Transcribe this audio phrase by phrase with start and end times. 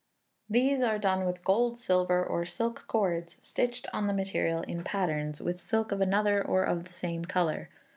[0.49, 5.41] These are done with gold, silver, or silk cords, stitched on the material in patterns,
[5.43, 7.69] with silk of another, or of the same colour.